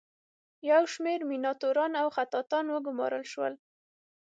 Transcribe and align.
یو 0.69 0.81
شمیر 0.93 1.21
میناتوران 1.29 1.91
او 2.01 2.07
خطاطان 2.17 2.65
وګومارل 2.69 3.23
شول. 3.31 3.53